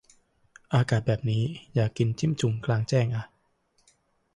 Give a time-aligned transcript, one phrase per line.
[0.73, 1.43] อากาศแบบนี้
[1.73, 3.25] อยากกินจิ้มจุ่มกลางแจ้งอ่ะ